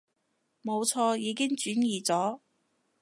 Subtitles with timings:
[0.63, 2.39] 冇錯，已經轉移咗